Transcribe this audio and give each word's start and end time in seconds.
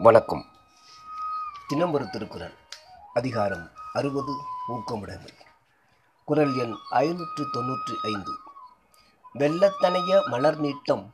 வணக்கம். 0.00 0.46
தினம் 1.68 1.92
ஒரு 1.92 2.10
திருக்குறள் 2.10 2.54
அதிகாரம் 3.14 3.70
அறுபது 3.92 4.34
ஊக்கமுடைமை. 4.68 5.28
குரல் 6.24 6.54
எண் 6.54 6.74
ஐநூற்று 6.90 7.46
தொன்னூற்றி 7.54 7.94
ஐந்து. 8.02 8.32
வெள்ளத்தனைய 9.34 10.26
மலர் 10.26 10.60
நீட்டம் 10.60 11.10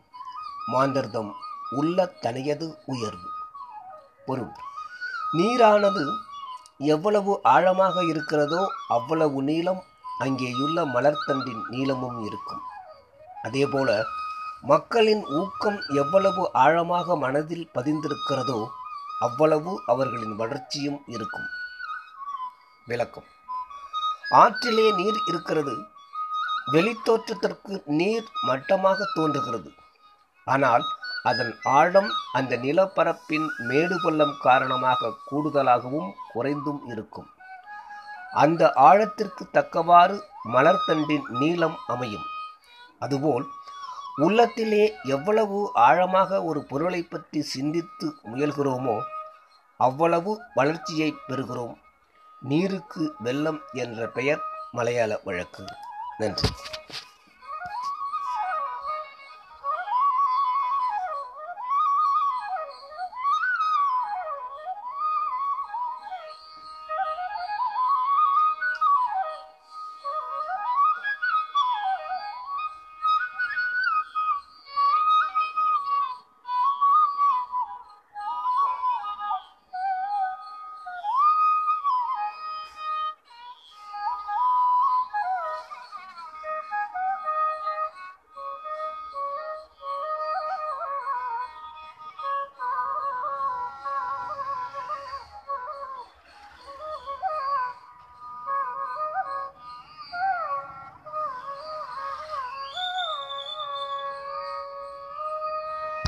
மாந்தர்தம் 0.66 1.34
உள்ளத்தனையது 1.72 2.74
உயர்வு. 2.84 3.28
பொருள் 4.26 4.52
நீரானது 5.32 6.16
எவ்வளவு 6.78 7.40
ஆழமாக 7.42 8.04
இருக்கிறதோ 8.04 8.70
அவ்வளவு 8.88 9.42
நீளம் 9.42 9.82
அங்கேயுள்ள 10.20 10.84
மலர்த்தண்டின் 10.84 11.62
நீளமும் 11.68 12.24
இருக்கும். 12.24 12.62
அதேபோல 13.42 14.04
மக்களின் 14.66 15.24
ஊக்கம் 15.26 15.78
எவ்வளவு 15.94 16.50
ஆழமாக 16.52 17.16
மனதில் 17.16 17.70
பதிந்திருக்கிறதோ 17.74 18.66
அவ்வளவு 19.20 19.82
அவர்களின் 19.86 20.36
வளர்ச்சியும் 20.36 21.00
இருக்கும். 21.06 21.46
விளக்கம். 22.84 23.24
ஆற்றிலே 24.30 24.94
நீர் 24.94 25.18
இருக்கிறது. 25.26 25.74
வெளித்தோற்றத்திற்கு 26.72 27.82
நீர் 27.84 28.24
மட்டமாக 28.46 28.98
தோன்றுகிறது. 29.14 29.70
ஆனால் 30.44 30.84
அதன் 31.22 31.54
ஆழம் 31.62 32.10
அந்த 32.32 32.56
நிலப்பரப்பின் 32.56 33.46
மேடு 33.58 33.96
பள்ளம் 34.02 34.36
காரணமாக 34.40 35.12
கூடுதலாகவும் 35.30 36.10
குறைந்தும் 36.32 36.80
இருக்கும். 36.86 37.30
அந்த 38.32 38.72
ஆழத்திற்கு 38.72 39.50
தக்கவாறு 39.50 40.24
மலர்த்தண்டின் 40.52 41.28
நீளம் 41.28 41.76
அமையும். 41.86 42.26
அதுபோல் 42.98 43.46
உள்ளத்திலே 44.16 44.96
எவ்வளவு 45.02 45.70
ஆழமாக 45.74 46.42
ஒரு 46.42 46.64
பொருளை 46.64 47.02
பற்றி 47.02 47.42
சிந்தித்து 47.42 48.14
முயல்கிறோமோ 48.24 49.00
அவ்வளவு 49.76 50.40
வளர்ச்சியை 50.54 51.14
பெறுகிறோம். 51.28 51.74
நீருக்கு 52.40 53.14
வெள்ளம் 53.18 53.60
என்ற 53.72 54.08
பெயர் 54.08 54.40
மலையாள 54.72 55.20
வழக்கு. 55.24 55.64
நன்றி. 56.18 56.48